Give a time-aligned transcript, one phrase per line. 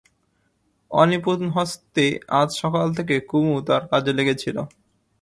[0.91, 2.05] অনিপুণ হস্তে
[2.39, 4.57] আজ সকাল থেকে কুমু তার কাজে লেগেছিল।